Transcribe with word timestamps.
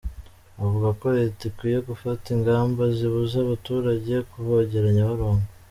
Avuga 0.63 0.87
ko 0.99 1.05
Leta 1.17 1.41
ikwiye 1.49 1.79
gufata 1.89 2.25
ingamba 2.35 2.83
zibuza 2.97 3.35
abaturage 3.41 4.13
kuvogera 4.31 4.87
Nyabarongo. 4.95 5.45